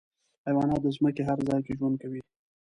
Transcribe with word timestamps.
حیوانات 0.45 0.81
د 0.83 0.87
ځمکې 0.97 1.21
هر 1.29 1.39
ځای 1.47 1.61
کې 1.65 1.77
ژوند 1.79 1.95
کوي. 2.01 2.21